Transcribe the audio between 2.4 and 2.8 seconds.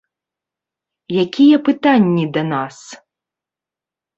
нас?